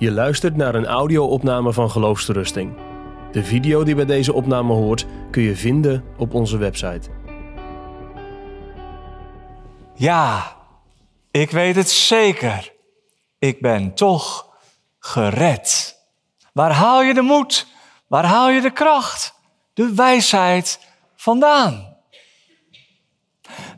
[0.00, 2.76] Je luistert naar een audio-opname van Geloofsterusting.
[3.32, 7.10] De video die bij deze opname hoort kun je vinden op onze website.
[9.94, 10.56] Ja,
[11.30, 12.72] ik weet het zeker.
[13.38, 14.48] Ik ben toch
[14.98, 15.96] gered.
[16.52, 17.66] Waar haal je de moed?
[18.06, 19.34] Waar haal je de kracht?
[19.74, 20.80] De wijsheid
[21.16, 21.96] vandaan?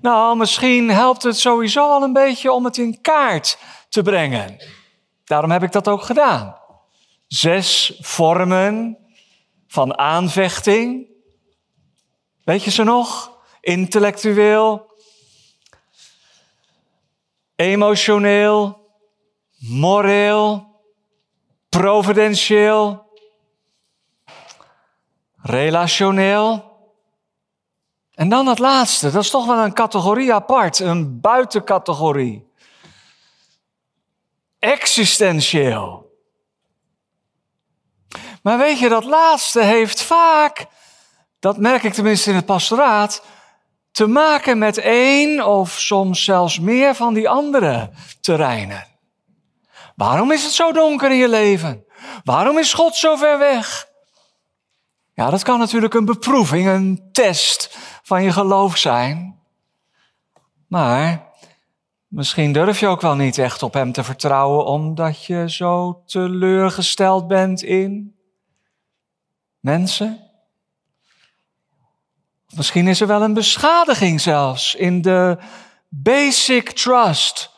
[0.01, 3.59] Nou, misschien helpt het sowieso al een beetje om het in kaart
[3.89, 4.81] te brengen.
[5.33, 6.57] Daarom heb ik dat ook gedaan.
[7.27, 8.99] Zes vormen
[9.67, 11.07] van aanvechting.
[12.45, 13.39] Weet je ze nog?
[13.61, 14.95] Intellectueel,
[17.57, 18.89] emotioneel,
[19.59, 20.67] moreel,
[21.69, 23.07] providentieel,
[25.37, 26.71] relationeel.
[28.15, 32.52] En dan het laatste, dat is toch wel een categorie apart, een buitencategorie.
[34.63, 36.11] Existentieel.
[38.43, 40.67] Maar weet je, dat laatste heeft vaak,
[41.39, 43.23] dat merk ik tenminste in het pastoraat,
[43.91, 48.87] te maken met één of soms zelfs meer van die andere terreinen.
[49.97, 51.85] Waarom is het zo donker in je leven?
[52.25, 53.89] Waarom is God zo ver weg?
[55.15, 59.41] Ja, dat kan natuurlijk een beproeving, een test van je geloof zijn.
[60.69, 61.32] Maar
[62.13, 67.29] misschien durf je ook wel niet echt op Hem te vertrouwen, omdat je zo teleurgesteld
[67.29, 68.17] bent in
[69.61, 70.31] mensen.
[72.55, 75.39] Misschien is er wel een beschadiging zelfs in de
[75.89, 77.51] basic trust,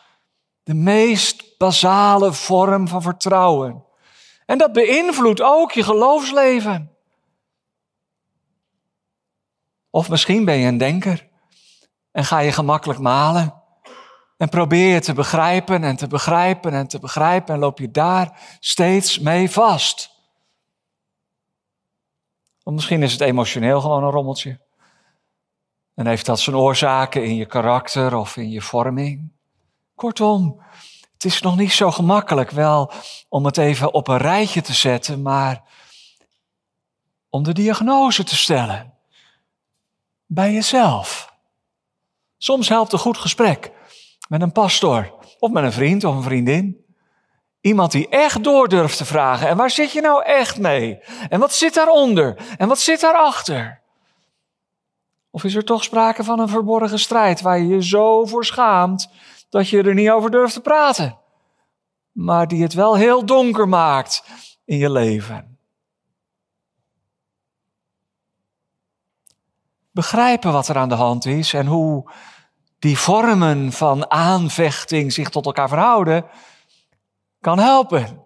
[0.62, 3.84] de meest basale vorm van vertrouwen.
[4.46, 6.96] En dat beïnvloedt ook je geloofsleven.
[9.90, 11.28] Of misschien ben je een denker
[12.12, 13.63] en ga je gemakkelijk malen.
[14.36, 18.56] En probeer je te begrijpen en te begrijpen en te begrijpen en loop je daar
[18.60, 20.10] steeds mee vast.
[22.62, 24.60] Of misschien is het emotioneel gewoon een rommeltje.
[25.94, 29.32] En heeft dat zijn oorzaken in je karakter of in je vorming.
[29.94, 30.62] Kortom,
[31.12, 32.92] het is nog niet zo gemakkelijk wel
[33.28, 35.62] om het even op een rijtje te zetten, maar
[37.28, 38.94] om de diagnose te stellen
[40.26, 41.32] bij jezelf.
[42.38, 43.72] Soms helpt een goed gesprek
[44.28, 46.84] met een pastor of met een vriend of een vriendin.
[47.60, 49.48] Iemand die echt door durft te vragen.
[49.48, 50.98] En waar zit je nou echt mee?
[51.28, 52.36] En wat zit daaronder?
[52.56, 53.82] En wat zit daarachter?
[55.30, 59.10] Of is er toch sprake van een verborgen strijd waar je je zo voor schaamt
[59.48, 61.18] dat je er niet over durft te praten?
[62.12, 64.24] Maar die het wel heel donker maakt
[64.64, 65.54] in je leven.
[69.94, 72.10] begrijpen wat er aan de hand is en hoe
[72.84, 76.26] die vormen van aanvechting zich tot elkaar verhouden,
[77.40, 78.24] kan helpen.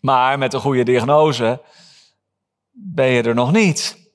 [0.00, 1.62] Maar met een goede diagnose
[2.70, 4.10] ben je er nog niet.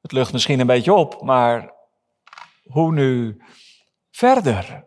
[0.00, 1.72] Het lucht misschien een beetje op, maar
[2.66, 3.42] hoe nu
[4.10, 4.84] verder?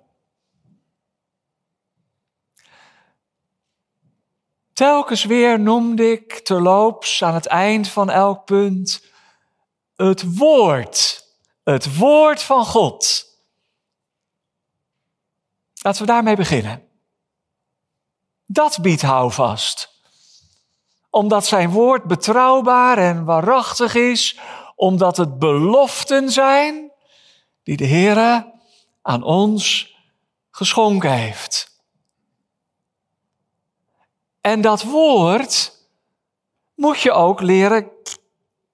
[4.74, 9.06] Telkens weer noemde ik terloops aan het eind van elk punt
[9.96, 11.21] het woord.
[11.72, 13.26] Het woord van God.
[15.82, 16.88] Laten we daarmee beginnen.
[18.46, 19.90] Dat biedt houvast.
[21.10, 24.40] Omdat zijn woord betrouwbaar en waarachtig is,
[24.76, 26.92] omdat het beloften zijn
[27.64, 28.46] die de Heer
[29.02, 29.96] aan ons
[30.50, 31.82] geschonken heeft.
[34.42, 35.80] En dat woord
[36.76, 37.92] moet je ook leren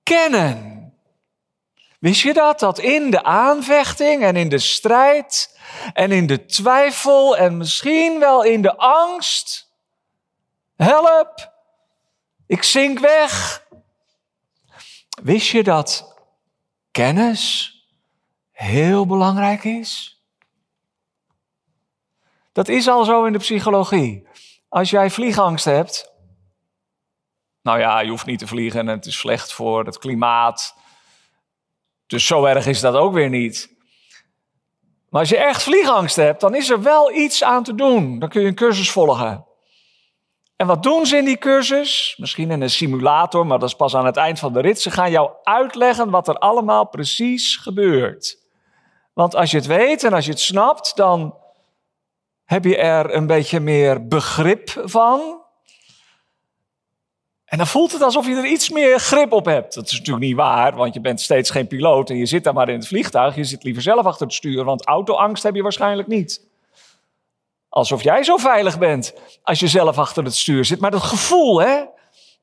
[0.03, 0.76] kennen.
[1.97, 2.59] Wist je dat?
[2.59, 5.59] Dat in de aanvechting en in de strijd
[5.93, 9.71] en in de twijfel en misschien wel in de angst.
[10.75, 11.53] Help,
[12.45, 13.65] ik zink weg.
[15.21, 16.15] Wist je dat
[16.91, 17.75] kennis
[18.51, 20.21] heel belangrijk is?
[22.51, 24.27] Dat is al zo in de psychologie.
[24.69, 26.11] Als jij vliegangst hebt,
[27.61, 30.75] nou ja, je hoeft niet te vliegen en het is slecht voor het klimaat
[32.07, 33.75] dus zo erg is dat ook weer niet.
[35.09, 38.19] Maar als je echt vliegangst hebt, dan is er wel iets aan te doen.
[38.19, 39.45] Dan kun je een cursus volgen.
[40.55, 42.15] En wat doen ze in die cursus?
[42.17, 44.81] Misschien in een simulator, maar dat is pas aan het eind van de rit.
[44.81, 48.45] Ze gaan jou uitleggen wat er allemaal precies gebeurt.
[49.13, 51.35] Want als je het weet en als je het snapt, dan
[52.43, 55.36] heb je er een beetje meer begrip van.
[57.47, 59.73] En dan voelt het alsof je er iets meer grip op hebt.
[59.73, 62.53] Dat is natuurlijk niet waar, want je bent steeds geen piloot en je zit daar
[62.53, 63.35] maar in het vliegtuig.
[63.35, 66.45] Je zit liever zelf achter het stuur, want autoangst heb je waarschijnlijk niet.
[67.69, 69.13] Alsof jij zo veilig bent
[69.43, 70.79] als je zelf achter het stuur zit.
[70.79, 71.83] Maar dat gevoel, hè,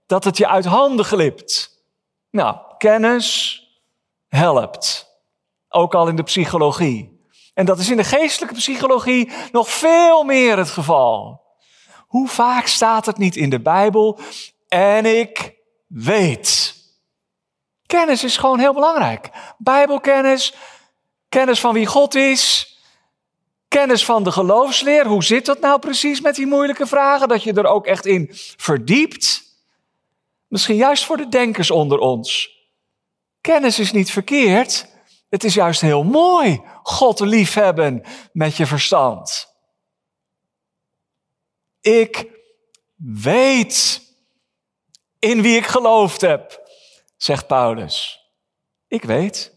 [0.06, 1.82] dat het je uit handen glipt.
[2.30, 3.60] Nou, kennis
[4.28, 5.12] helpt.
[5.68, 7.26] Ook al in de psychologie.
[7.54, 11.42] En dat is in de geestelijke psychologie nog veel meer het geval.
[12.06, 14.18] Hoe vaak staat het niet in de Bijbel?
[14.74, 15.54] En ik
[15.86, 16.74] weet.
[17.86, 19.30] Kennis is gewoon heel belangrijk.
[19.58, 20.54] Bijbelkennis,
[21.28, 22.76] kennis van wie God is,
[23.68, 25.06] kennis van de geloofsleer.
[25.06, 27.28] Hoe zit dat nou precies met die moeilijke vragen?
[27.28, 29.42] Dat je er ook echt in verdiept.
[30.48, 32.50] Misschien juist voor de denkers onder ons.
[33.40, 34.86] Kennis is niet verkeerd.
[35.28, 39.46] Het is juist heel mooi God liefhebben met je verstand.
[41.80, 42.30] Ik
[42.96, 44.03] weet
[45.24, 46.68] in wie ik geloofd heb,
[47.16, 48.28] zegt Paulus.
[48.88, 49.52] Ik weet.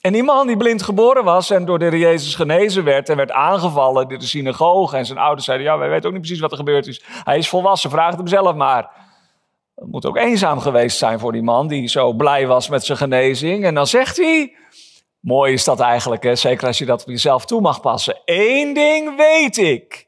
[0.00, 3.30] En die man die blind geboren was en door de Jezus genezen werd en werd
[3.30, 4.96] aangevallen in de synagoge.
[4.96, 7.02] En zijn ouders zeiden, ja, wij weten ook niet precies wat er gebeurd is.
[7.06, 8.90] Hij is volwassen, vraag hem zelf maar.
[9.74, 12.98] Het moet ook eenzaam geweest zijn voor die man die zo blij was met zijn
[12.98, 13.64] genezing.
[13.64, 14.56] En dan zegt hij,
[15.20, 16.34] mooi is dat eigenlijk, hè?
[16.34, 18.20] zeker als je dat op jezelf toe mag passen.
[18.24, 20.03] Eén ding weet ik.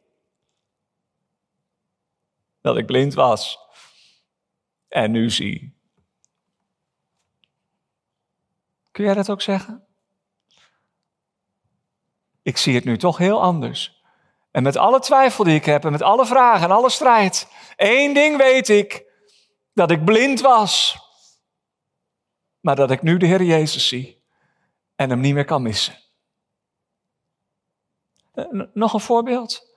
[2.66, 3.58] Dat ik blind was
[4.88, 5.76] en nu zie.
[8.90, 9.86] Kun jij dat ook zeggen?
[12.42, 14.04] Ik zie het nu toch heel anders.
[14.50, 17.48] En met alle twijfel die ik heb en met alle vragen en alle strijd.
[17.76, 19.12] één ding weet ik.
[19.72, 20.98] Dat ik blind was.
[22.60, 24.24] Maar dat ik nu de Heer Jezus zie.
[24.94, 25.98] En hem niet meer kan missen.
[28.32, 29.76] Eh, nog een voorbeeld.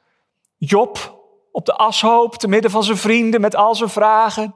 [0.58, 1.19] Job
[1.52, 4.56] op de ashoop, te midden van zijn vrienden met al zijn vragen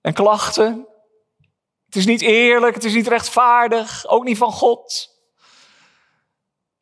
[0.00, 0.86] en klachten.
[1.86, 5.16] Het is niet eerlijk, het is niet rechtvaardig, ook niet van God.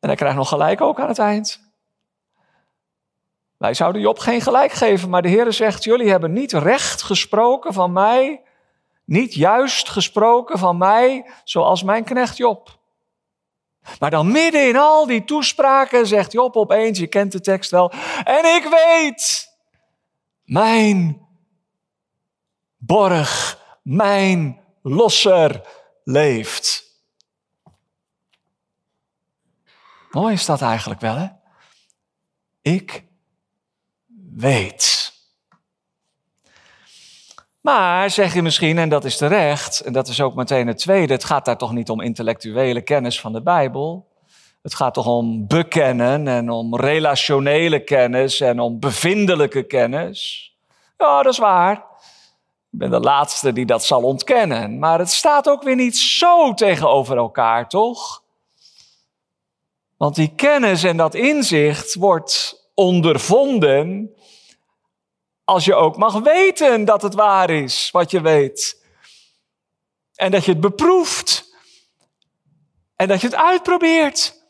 [0.01, 1.65] En hij krijgt nog gelijk ook aan het eind.
[3.57, 7.73] Wij zouden Job geen gelijk geven, maar de Heer zegt: Jullie hebben niet recht gesproken
[7.73, 8.43] van mij,
[9.05, 12.76] niet juist gesproken van mij, zoals mijn knecht Job.
[13.99, 17.93] Maar dan midden in al die toespraken zegt Job opeens, je kent de tekst wel,
[18.25, 19.49] en ik weet,
[20.45, 21.27] mijn
[22.77, 25.61] borg, mijn losser
[26.05, 26.85] leeft.
[30.11, 31.27] Mooi is dat eigenlijk wel, hè?
[32.63, 33.05] Ik
[34.33, 35.15] weet.
[37.67, 41.13] Maar zeg je misschien, en dat is terecht, en dat is ook meteen het tweede,
[41.13, 44.07] het gaat daar toch niet om intellectuele kennis van de Bijbel.
[44.63, 50.51] Het gaat toch om bekennen en om relationele kennis en om bevindelijke kennis.
[50.97, 51.77] Ja, dat is waar.
[52.71, 54.79] Ik ben de laatste die dat zal ontkennen.
[54.79, 58.23] Maar het staat ook weer niet zo tegenover elkaar, toch?
[59.97, 64.16] Want die kennis en dat inzicht wordt ondervonden
[65.47, 68.85] als je ook mag weten dat het waar is wat je weet.
[70.15, 71.55] En dat je het beproeft.
[72.97, 74.45] En dat je het uitprobeert.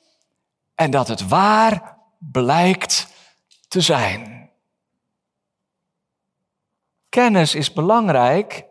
[0.74, 3.06] En dat het waar blijkt
[3.68, 4.50] te zijn.
[7.08, 8.64] Kennis is belangrijk,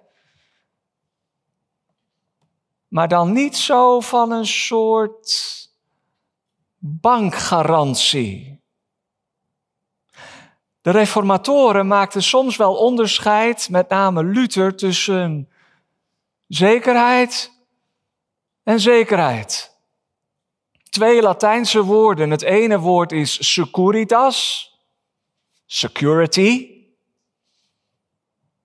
[2.88, 5.54] maar dan niet zo van een soort
[6.77, 8.54] bankgarantie.
[10.86, 15.50] De reformatoren maakten soms wel onderscheid, met name Luther, tussen
[16.48, 17.51] zekerheid
[18.63, 19.77] en zekerheid.
[20.89, 22.30] Twee Latijnse woorden.
[22.30, 24.70] Het ene woord is securitas,
[25.65, 26.70] security.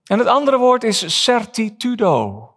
[0.05, 2.49] En het andere woord is certitudo.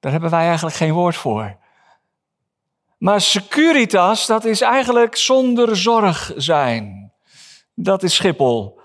[0.00, 1.56] Daar hebben wij eigenlijk geen woord voor.
[2.98, 7.01] Maar securitas, dat is eigenlijk zonder zorg zijn.
[7.74, 8.80] Dat is Schiphol.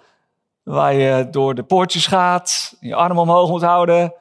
[0.64, 4.14] Waar je door de poortjes gaat, je arm omhoog moet houden.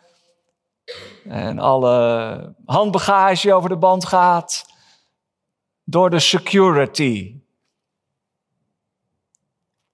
[1.24, 4.64] En alle handbagage over de band gaat.
[5.84, 7.40] Door de security.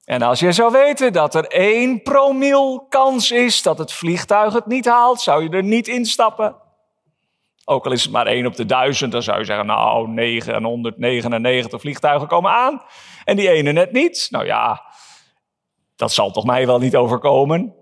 [0.04, 4.66] En als je zou weten dat er één promil kans is dat het vliegtuig het
[4.66, 6.61] niet haalt, zou je er niet instappen.
[7.64, 11.80] Ook al is het maar één op de duizend, dan zou je zeggen, nou, 999
[11.80, 12.82] vliegtuigen komen aan
[13.24, 14.26] en die ene net niet.
[14.30, 14.82] Nou ja,
[15.96, 17.74] dat zal toch mij wel niet overkomen?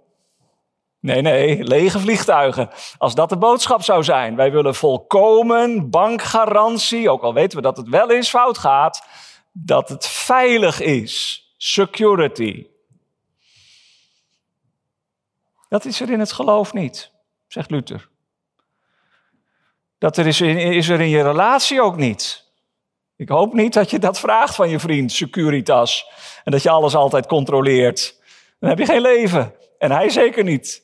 [1.00, 2.70] Nee, nee, lege vliegtuigen.
[2.98, 4.36] Als dat de boodschap zou zijn.
[4.36, 9.06] Wij willen volkomen bankgarantie, ook al weten we dat het wel eens fout gaat,
[9.52, 11.44] dat het veilig is.
[11.56, 12.66] Security.
[15.68, 17.12] Dat is er in het geloof niet,
[17.46, 18.09] zegt Luther.
[20.00, 22.44] Dat er is, is er in je relatie ook niet.
[23.16, 26.06] Ik hoop niet dat je dat vraagt van je vriend, Securitas.
[26.44, 28.20] En dat je alles altijd controleert.
[28.58, 29.54] Dan heb je geen leven.
[29.78, 30.82] En hij zeker niet.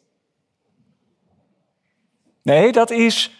[2.42, 3.30] Nee, dat is,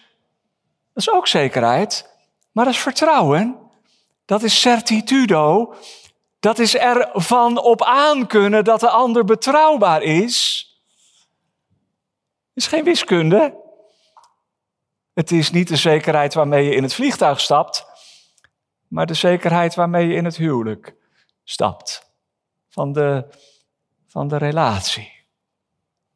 [0.93, 2.09] dat is ook zekerheid.
[2.51, 3.57] Maar dat is vertrouwen.
[4.25, 5.73] Dat is certitudo.
[6.39, 10.65] Dat is ervan op aankunnen dat de ander betrouwbaar is.
[12.53, 13.65] Het is geen wiskunde.
[15.17, 17.85] Het is niet de zekerheid waarmee je in het vliegtuig stapt,
[18.87, 20.95] maar de zekerheid waarmee je in het huwelijk
[21.43, 22.11] stapt.
[22.69, 23.25] Van de,
[24.07, 25.11] van de relatie.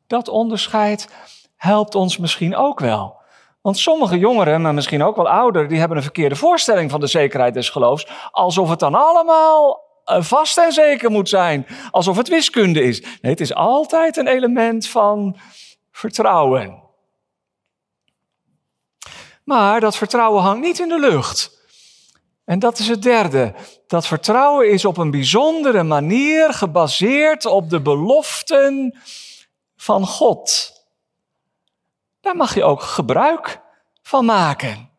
[0.07, 1.09] Dat onderscheid
[1.55, 3.21] helpt ons misschien ook wel.
[3.61, 7.07] Want sommige jongeren, maar misschien ook wel ouderen, die hebben een verkeerde voorstelling van de
[7.07, 8.07] zekerheid des geloofs.
[8.31, 11.67] Alsof het dan allemaal eh, vast en zeker moet zijn.
[11.91, 13.01] Alsof het wiskunde is.
[13.01, 15.37] Nee, het is altijd een element van
[15.91, 16.89] vertrouwen.
[19.51, 21.51] Maar dat vertrouwen hangt niet in de lucht.
[22.45, 23.53] En dat is het derde.
[23.87, 28.99] Dat vertrouwen is op een bijzondere manier gebaseerd op de beloften
[29.75, 30.71] van God.
[32.21, 33.61] Daar mag je ook gebruik
[34.01, 34.89] van maken.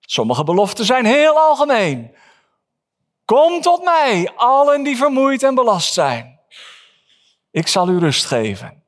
[0.00, 2.14] Sommige beloften zijn heel algemeen.
[3.24, 6.40] Kom tot mij, allen die vermoeid en belast zijn.
[7.50, 8.83] Ik zal u rust geven.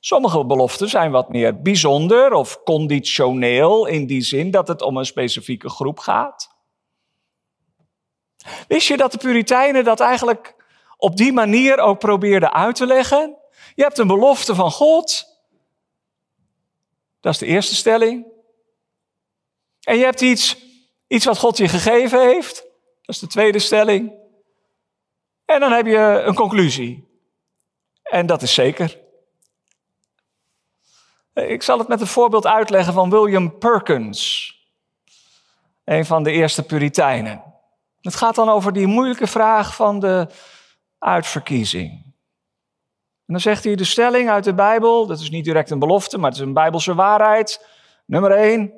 [0.00, 5.06] Sommige beloften zijn wat meer bijzonder of conditioneel in die zin dat het om een
[5.06, 6.56] specifieke groep gaat.
[8.68, 10.54] Wist je dat de Puritijnen dat eigenlijk
[10.96, 13.36] op die manier ook probeerden uit te leggen?
[13.74, 15.26] Je hebt een belofte van God.
[17.20, 18.26] Dat is de eerste stelling.
[19.80, 20.56] En je hebt iets,
[21.06, 22.56] iets wat God je gegeven heeft.
[23.02, 24.12] Dat is de tweede stelling.
[25.44, 27.08] En dan heb je een conclusie.
[28.02, 29.06] En dat is zeker.
[31.46, 34.52] Ik zal het met een voorbeeld uitleggen van William Perkins,
[35.84, 37.42] een van de eerste Puritijnen.
[38.00, 40.26] Het gaat dan over die moeilijke vraag van de
[40.98, 41.90] uitverkiezing.
[43.26, 46.18] En dan zegt hij de stelling uit de Bijbel, dat is niet direct een belofte,
[46.18, 47.66] maar het is een Bijbelse waarheid.
[48.06, 48.72] Nummer 1.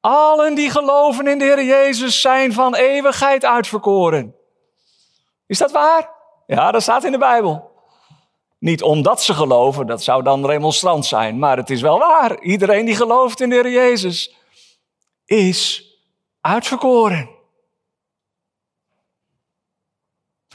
[0.00, 4.34] Allen die geloven in de Heer Jezus zijn van eeuwigheid uitverkoren.
[5.46, 6.10] Is dat waar?
[6.46, 7.73] Ja, dat staat in de Bijbel.
[8.64, 12.40] Niet omdat ze geloven, dat zou dan remonstrant zijn, maar het is wel waar.
[12.40, 14.34] Iedereen die gelooft in de Heer Jezus
[15.24, 15.84] is
[16.40, 17.30] uitverkoren.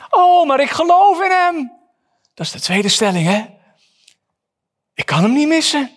[0.09, 1.71] Oh, maar ik geloof in Hem.
[2.33, 3.45] Dat is de tweede stelling, hè?
[4.93, 5.91] Ik kan Hem niet missen.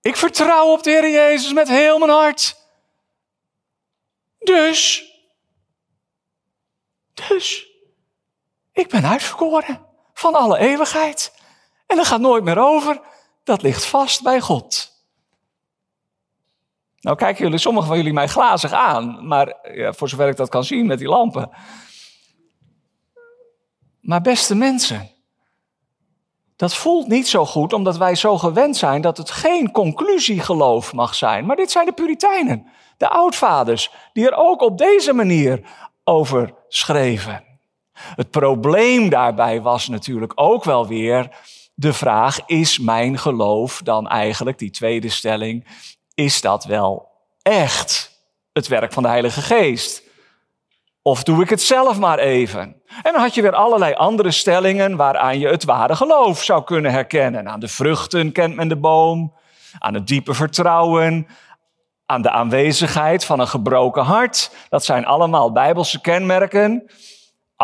[0.00, 2.56] Ik vertrouw op de Heer Jezus met heel mijn hart.
[4.38, 5.04] Dus,
[7.14, 7.66] dus,
[8.72, 9.92] ik ben uitverkoren
[10.24, 11.32] van alle eeuwigheid.
[11.86, 13.00] En dat gaat nooit meer over.
[13.42, 14.92] Dat ligt vast bij God.
[17.00, 20.48] Nou kijken jullie, sommigen van jullie mij glazig aan, maar ja, voor zover ik dat
[20.48, 21.50] kan zien met die lampen.
[24.00, 25.10] Maar beste mensen,
[26.56, 31.14] dat voelt niet zo goed omdat wij zo gewend zijn dat het geen conclusiegeloof mag
[31.14, 31.46] zijn.
[31.46, 32.66] Maar dit zijn de Puritijnen,
[32.96, 35.60] de oudvaders, die er ook op deze manier
[36.04, 37.53] over schreven.
[37.94, 41.28] Het probleem daarbij was natuurlijk ook wel weer
[41.74, 45.66] de vraag: is mijn geloof dan eigenlijk, die tweede stelling,
[46.14, 47.08] is dat wel
[47.42, 48.20] echt
[48.52, 50.02] het werk van de Heilige Geest?
[51.02, 52.82] Of doe ik het zelf maar even?
[53.02, 56.92] En dan had je weer allerlei andere stellingen waaraan je het ware geloof zou kunnen
[56.92, 57.48] herkennen.
[57.48, 59.34] Aan de vruchten kent men de boom,
[59.78, 61.26] aan het diepe vertrouwen,
[62.06, 64.50] aan de aanwezigheid van een gebroken hart.
[64.68, 66.90] Dat zijn allemaal bijbelse kenmerken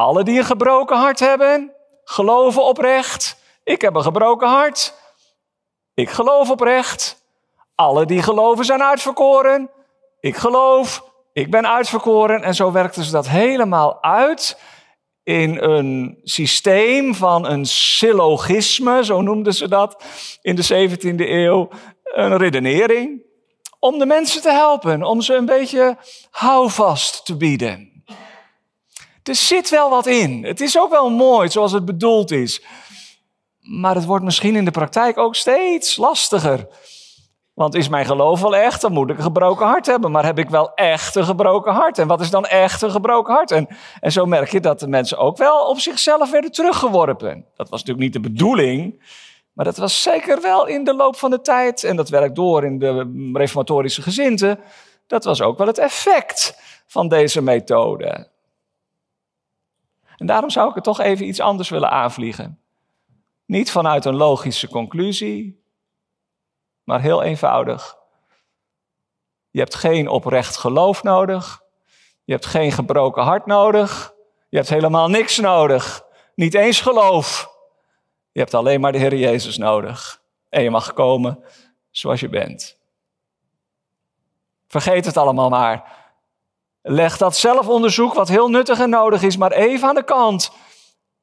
[0.00, 1.72] alle die een gebroken hart hebben,
[2.04, 3.36] geloven oprecht.
[3.64, 4.94] Ik heb een gebroken hart.
[5.94, 7.24] Ik geloof oprecht.
[7.74, 9.70] Alle die geloven zijn uitverkoren.
[10.20, 11.04] Ik geloof.
[11.32, 12.42] Ik ben uitverkoren.
[12.42, 14.58] En zo werkten ze dat helemaal uit
[15.22, 20.02] in een systeem van een syllogisme, zo noemden ze dat
[20.42, 21.68] in de 17e eeuw,
[22.02, 23.22] een redenering,
[23.78, 25.96] om de mensen te helpen, om ze een beetje
[26.30, 27.99] houvast te bieden.
[29.22, 30.44] Er zit wel wat in.
[30.44, 32.64] Het is ook wel mooi zoals het bedoeld is.
[33.60, 36.68] Maar het wordt misschien in de praktijk ook steeds lastiger.
[37.54, 38.80] Want is mijn geloof wel echt?
[38.80, 40.10] Dan moet ik een gebroken hart hebben.
[40.10, 41.98] Maar heb ik wel echt een gebroken hart?
[41.98, 43.50] En wat is dan echt een gebroken hart?
[43.50, 43.68] En,
[44.00, 47.46] en zo merk je dat de mensen ook wel op zichzelf werden teruggeworpen.
[47.56, 49.02] Dat was natuurlijk niet de bedoeling.
[49.52, 51.84] Maar dat was zeker wel in de loop van de tijd.
[51.84, 54.58] En dat werkt door in de reformatorische gezinten.
[55.06, 58.28] Dat was ook wel het effect van deze methode.
[60.20, 62.60] En daarom zou ik het toch even iets anders willen aanvliegen.
[63.46, 65.64] Niet vanuit een logische conclusie,
[66.84, 67.96] maar heel eenvoudig.
[69.50, 71.62] Je hebt geen oprecht geloof nodig.
[72.24, 74.14] Je hebt geen gebroken hart nodig.
[74.48, 76.02] Je hebt helemaal niks nodig.
[76.34, 77.50] Niet eens geloof.
[78.32, 80.22] Je hebt alleen maar de Heer Jezus nodig.
[80.48, 81.44] En je mag komen
[81.90, 82.78] zoals je bent.
[84.66, 85.99] Vergeet het allemaal maar.
[86.82, 90.50] Leg dat zelfonderzoek, wat heel nuttig en nodig is, maar even aan de kant.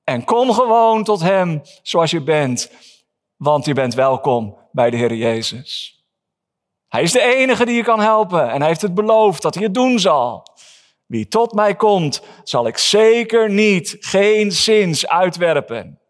[0.04, 2.72] En kom gewoon tot Hem zoals je bent.
[3.36, 6.02] Want je bent welkom bij de Heer Jezus.
[6.88, 9.64] Hij is de enige die je kan helpen en hij heeft het beloofd dat hij
[9.64, 10.48] het doen zal.
[11.06, 16.02] Wie tot mij komt, zal ik zeker niet, geen zins uitwerpen.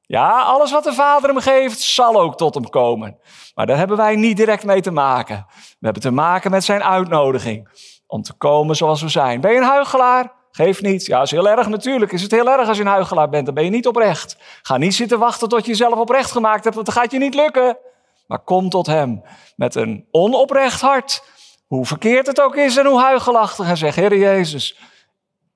[0.00, 3.18] Ja, alles wat de Vader hem geeft, zal ook tot hem komen.
[3.54, 5.46] Maar daar hebben wij niet direct mee te maken.
[5.48, 7.68] We hebben te maken met zijn uitnodiging
[8.06, 9.40] om te komen zoals we zijn.
[9.40, 10.32] Ben je een huigelaar?
[10.50, 11.06] Geef niet.
[11.06, 12.12] Ja, is heel erg natuurlijk.
[12.12, 14.36] Is het heel erg als je een huigelaar bent, dan ben je niet oprecht.
[14.62, 17.34] Ga niet zitten wachten tot je jezelf oprecht gemaakt hebt, want dan gaat je niet
[17.34, 17.78] lukken.
[18.26, 19.22] Maar kom tot hem
[19.56, 21.22] met een onoprecht hart.
[21.66, 23.68] Hoe verkeerd het ook is en hoe huigelachtig.
[23.68, 24.78] En zeg, Heer Jezus,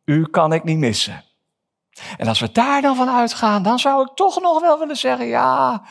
[0.05, 1.25] u kan ik niet missen.
[2.17, 5.27] En als we daar dan van uitgaan, dan zou ik toch nog wel willen zeggen,
[5.27, 5.83] ja,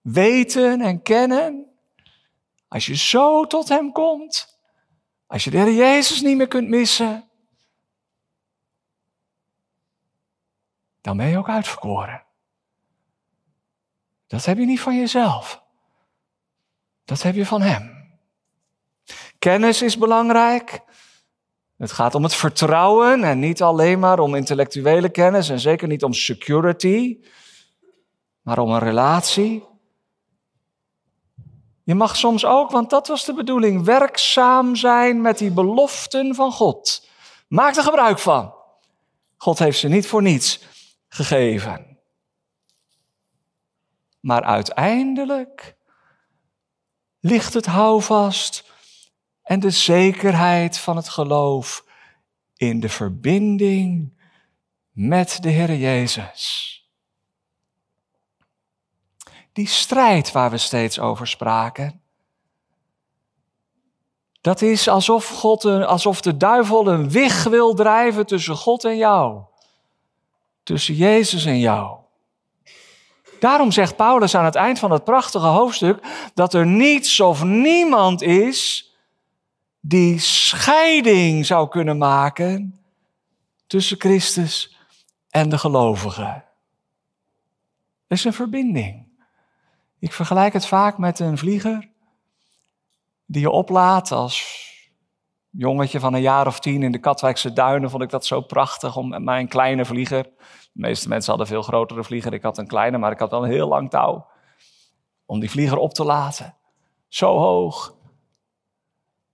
[0.00, 1.66] weten en kennen.
[2.68, 4.55] Als je zo tot hem komt,
[5.26, 7.30] als je de Heer Jezus niet meer kunt missen,
[11.00, 12.24] dan ben je ook uitverkoren.
[14.26, 15.62] Dat heb je niet van jezelf.
[17.04, 17.94] Dat heb je van Hem.
[19.38, 20.80] Kennis is belangrijk.
[21.76, 26.04] Het gaat om het vertrouwen en niet alleen maar om intellectuele kennis en zeker niet
[26.04, 27.24] om security,
[28.40, 29.64] maar om een relatie.
[31.86, 36.52] Je mag soms ook, want dat was de bedoeling, werkzaam zijn met die beloften van
[36.52, 37.08] God.
[37.48, 38.54] Maak er gebruik van.
[39.36, 40.60] God heeft ze niet voor niets
[41.08, 41.98] gegeven.
[44.20, 45.76] Maar uiteindelijk
[47.20, 48.72] ligt het houvast
[49.42, 51.84] en de zekerheid van het geloof
[52.56, 54.18] in de verbinding
[54.90, 56.75] met de Heer Jezus.
[59.56, 62.00] Die strijd waar we steeds over spraken,
[64.40, 68.96] dat is alsof, God een, alsof de duivel een wig wil drijven tussen God en
[68.96, 69.40] jou,
[70.62, 71.96] tussen Jezus en jou.
[73.40, 78.22] Daarom zegt Paulus aan het eind van het prachtige hoofdstuk dat er niets of niemand
[78.22, 78.90] is
[79.80, 82.80] die scheiding zou kunnen maken
[83.66, 84.76] tussen Christus
[85.30, 86.44] en de gelovigen.
[88.06, 89.05] Er is een verbinding.
[89.98, 91.90] Ik vergelijk het vaak met een vlieger
[93.26, 94.64] die je oplaat als
[95.50, 97.90] jongetje van een jaar of tien in de Katwijkse duinen.
[97.90, 100.22] Vond ik dat zo prachtig om met mijn kleine vlieger
[100.76, 102.32] de meeste mensen hadden veel grotere vlieger.
[102.32, 104.26] Ik had een kleine, maar ik had wel een heel lang touw.
[105.26, 106.56] Om die vlieger op te laten.
[107.08, 107.96] Zo hoog.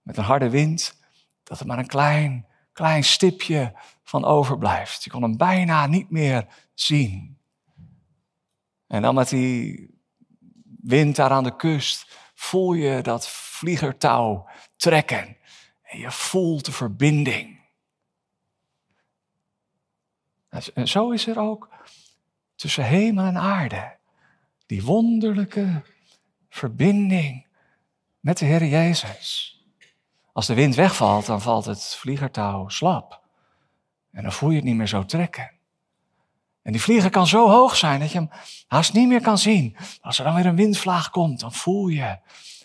[0.03, 1.01] Met een harde wind.
[1.43, 3.73] Dat er maar een klein, klein stipje
[4.03, 5.05] van overblijft.
[5.05, 7.39] Je kon hem bijna niet meer zien.
[8.87, 9.92] En dan met die
[10.83, 12.17] wind daar aan de kust.
[12.35, 15.37] Voel je dat vliegertouw trekken.
[15.83, 17.61] En je voelt de verbinding.
[20.75, 21.69] En zo is er ook
[22.55, 23.97] tussen hemel en aarde
[24.67, 25.83] die wonderlijke
[26.49, 27.47] verbinding
[28.21, 29.57] met de Heer Jezus.
[30.33, 33.21] Als de wind wegvalt, dan valt het vliegertouw slap.
[34.11, 35.51] En dan voel je het niet meer zo trekken.
[36.63, 38.31] En die vlieger kan zo hoog zijn dat je hem
[38.67, 39.77] haast niet meer kan zien.
[40.01, 42.19] Als er dan weer een windvlaag komt, dan voel je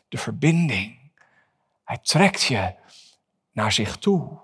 [0.10, 1.12] de verbinding.
[1.84, 2.74] Hij trekt je
[3.52, 4.40] naar zich toe.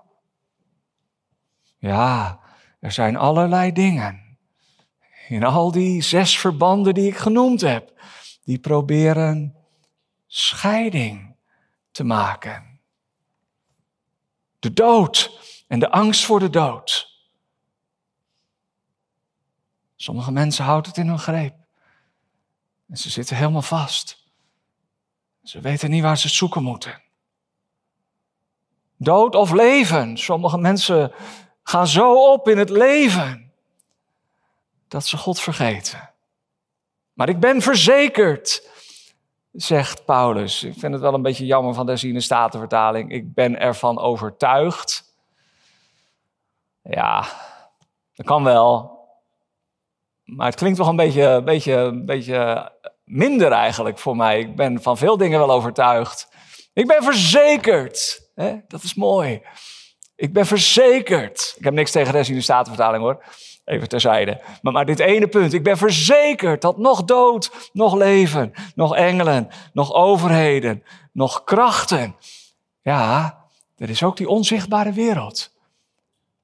[1.78, 2.40] Ja,
[2.80, 4.38] er zijn allerlei dingen
[5.28, 7.92] in al die zes verbanden die ik genoemd heb,
[8.44, 9.54] die proberen
[10.26, 11.36] scheiding
[11.90, 12.80] te maken.
[14.58, 17.13] De dood en de angst voor de dood.
[20.04, 21.54] Sommige mensen houden het in hun greep.
[22.88, 24.24] En ze zitten helemaal vast.
[25.42, 27.02] Ze weten niet waar ze zoeken moeten.
[28.96, 30.18] Dood of leven.
[30.18, 31.12] Sommige mensen
[31.62, 33.52] gaan zo op in het leven
[34.88, 36.10] dat ze God vergeten.
[37.12, 38.68] Maar ik ben verzekerd,
[39.52, 40.62] zegt Paulus.
[40.62, 43.12] Ik vind het wel een beetje jammer van de statenvertaling.
[43.12, 45.14] Ik ben ervan overtuigd.
[46.82, 47.26] Ja,
[48.14, 48.93] dat kan wel.
[50.24, 52.72] Maar het klinkt toch een beetje, beetje, beetje
[53.04, 54.40] minder eigenlijk voor mij.
[54.40, 56.28] Ik ben van veel dingen wel overtuigd.
[56.72, 58.28] Ik ben verzekerd.
[58.68, 59.42] Dat is mooi.
[60.16, 61.54] Ik ben verzekerd.
[61.58, 63.24] Ik heb niks tegen de Statenvertaling hoor.
[63.64, 64.40] Even terzijde.
[64.62, 65.52] Maar, maar dit ene punt.
[65.52, 72.16] Ik ben verzekerd dat nog dood, nog leven, nog engelen, nog overheden, nog krachten.
[72.82, 73.38] Ja,
[73.76, 75.53] er is ook die onzichtbare wereld.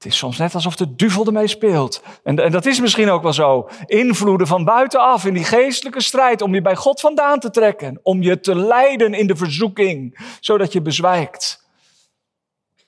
[0.01, 2.03] Het is soms net alsof de duivel ermee speelt.
[2.25, 3.69] En, en, dat is misschien ook wel zo.
[3.87, 8.01] Invloeden van buitenaf in die geestelijke strijd om je bij God vandaan te trekken.
[8.03, 11.69] Om je te leiden in de verzoeking, zodat je bezwijkt.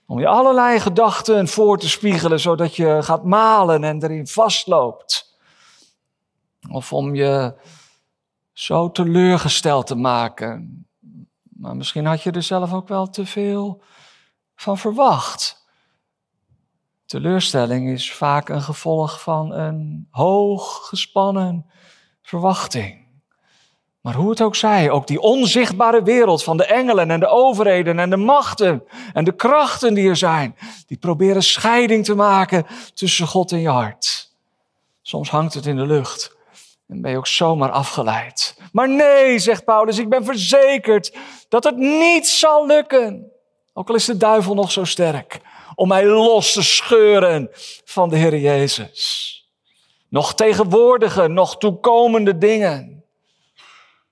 [0.06, 5.38] Om je allerlei gedachten voor te spiegelen, zodat je gaat malen en erin vastloopt.
[6.70, 7.54] Of om je
[8.52, 10.86] zo teleurgesteld te maken.
[11.42, 13.82] Maar misschien had je er zelf ook wel te veel
[14.54, 15.61] van verwacht.
[17.12, 21.66] Teleurstelling is vaak een gevolg van een hoog gespannen
[22.22, 23.06] verwachting.
[24.00, 27.98] Maar hoe het ook zij, ook die onzichtbare wereld van de engelen en de overheden
[27.98, 33.26] en de machten en de krachten die er zijn, die proberen scheiding te maken tussen
[33.26, 34.32] God en je hart.
[35.02, 36.36] Soms hangt het in de lucht
[36.88, 38.60] en ben je ook zomaar afgeleid.
[38.72, 41.16] Maar nee, zegt Paulus, ik ben verzekerd
[41.48, 43.30] dat het niet zal lukken.
[43.72, 45.40] Ook al is de duivel nog zo sterk
[45.74, 47.48] om mij los te scheuren
[47.84, 49.36] van de Heer Jezus.
[50.08, 53.04] Nog tegenwoordige, nog toekomende dingen.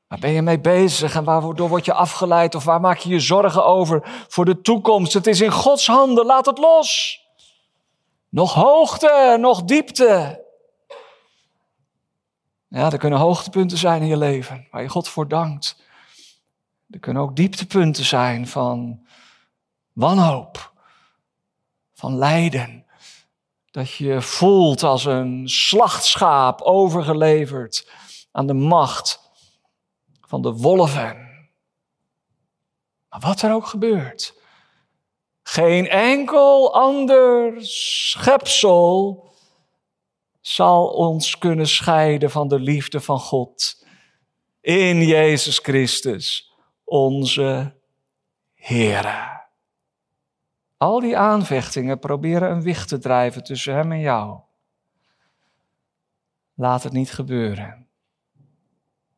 [0.08, 3.20] Waar ben je mee bezig en waardoor word je afgeleid of waar maak je je
[3.20, 5.12] zorgen over voor de toekomst?
[5.12, 7.20] Het is in Gods handen, laat het los.
[8.28, 10.44] Nog hoogte, nog diepte.
[12.68, 15.82] Ja, er kunnen hoogtepunten zijn in je leven waar je God voor dankt.
[16.90, 19.06] Er kunnen ook dieptepunten zijn van
[19.92, 20.69] wanhoop,
[22.00, 22.86] van lijden.
[23.70, 27.90] Dat je voelt als een slachtschaap overgeleverd
[28.32, 29.30] aan de macht
[30.20, 31.28] van de wolven.
[33.08, 34.34] Maar wat er ook gebeurt,
[35.42, 39.24] geen enkel ander schepsel
[40.40, 43.86] zal ons kunnen scheiden van de liefde van God
[44.60, 46.52] in Jezus Christus,
[46.84, 47.74] onze
[48.54, 49.39] Heere.
[50.80, 54.40] Al die aanvechtingen proberen een wicht te drijven tussen hem en jou.
[56.54, 57.88] Laat het niet gebeuren.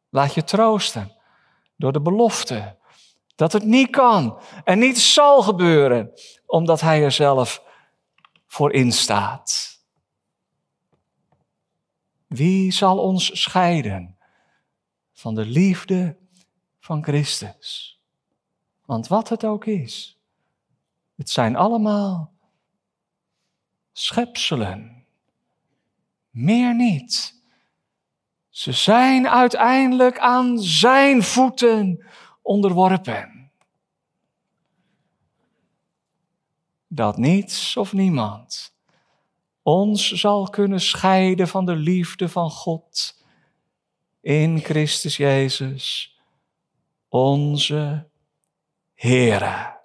[0.09, 1.13] Laat je troosten
[1.77, 2.77] door de belofte
[3.35, 6.13] dat het niet kan en niet zal gebeuren,
[6.47, 7.63] omdat hij er zelf
[8.47, 9.81] voor instaat.
[12.27, 14.19] Wie zal ons scheiden
[15.13, 16.17] van de liefde
[16.79, 18.01] van Christus?
[18.85, 20.22] Want wat het ook is,
[21.17, 22.33] het zijn allemaal
[23.93, 25.05] schepselen.
[26.31, 27.41] Meer niet.
[28.49, 32.07] Ze zijn uiteindelijk aan zijn voeten
[32.43, 33.51] onderworpen.
[36.89, 38.73] Dat niets of niemand
[39.63, 43.23] ons zal kunnen scheiden van de liefde van God
[44.21, 46.17] in Christus Jezus,
[47.09, 48.09] onze
[48.95, 49.81] Heere.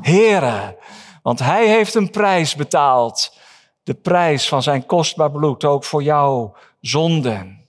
[0.00, 0.78] Heere,
[1.22, 3.38] want Hij heeft een prijs betaald.
[3.82, 7.68] De prijs van zijn kostbaar bloed, ook voor jouw zonden.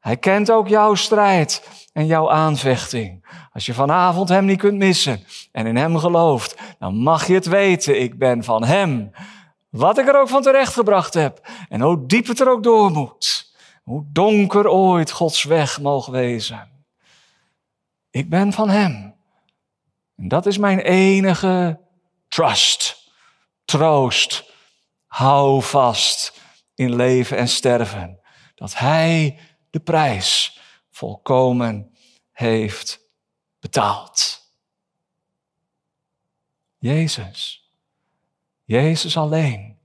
[0.00, 3.26] Hij kent ook jouw strijd en jouw aanvechting.
[3.52, 7.46] Als je vanavond Hem niet kunt missen en in Hem gelooft, dan mag je het
[7.46, 8.00] weten.
[8.00, 9.10] Ik ben van Hem.
[9.68, 13.54] Wat ik er ook van terechtgebracht heb en hoe diep het er ook door moet.
[13.82, 16.68] Hoe donker ooit Gods weg mogen wezen.
[18.10, 19.14] Ik ben van Hem.
[20.20, 21.80] En dat is mijn enige
[22.28, 23.10] trust,
[23.64, 24.52] troost,
[25.06, 26.40] hou vast
[26.74, 28.20] in leven en sterven.
[28.54, 29.38] Dat Hij
[29.70, 31.96] de prijs volkomen
[32.32, 33.00] heeft
[33.60, 34.40] betaald.
[36.78, 37.70] Jezus,
[38.64, 39.78] Jezus alleen,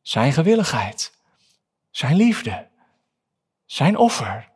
[0.00, 1.18] Zijn gewilligheid,
[1.90, 2.68] Zijn liefde,
[3.66, 4.48] Zijn offer,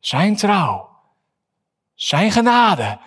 [0.00, 0.98] Zijn trouw,
[1.94, 3.00] Zijn genade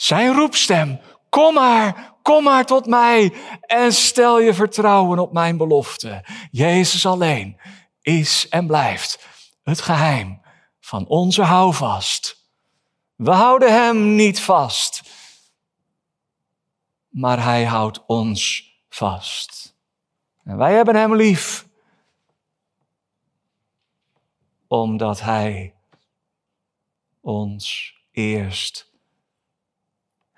[0.00, 1.00] zijn roepstem.
[1.28, 6.24] Kom maar, kom maar tot mij en stel je vertrouwen op mijn belofte.
[6.50, 7.60] Jezus alleen
[8.00, 9.26] is en blijft
[9.62, 10.40] het geheim
[10.80, 12.46] van onze houvast.
[13.14, 15.02] We houden Hem niet vast,
[17.08, 19.76] maar Hij houdt ons vast.
[20.44, 21.66] En wij hebben Hem lief,
[24.66, 25.74] omdat Hij
[27.20, 28.87] ons eerst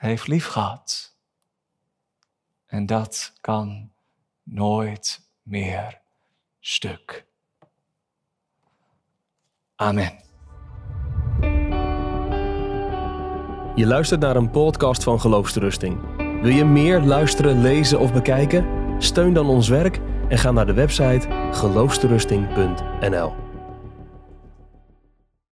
[0.00, 1.14] heeft lief gehad.
[2.66, 3.90] En dat kan
[4.42, 6.00] nooit meer
[6.60, 7.26] stuk.
[9.76, 10.12] Amen.
[13.74, 16.00] Je luistert naar een podcast van Geloofsterusting.
[16.16, 18.66] Wil je meer luisteren, lezen of bekijken?
[18.98, 23.49] Steun dan ons werk en ga naar de website geloofsterusting.nl.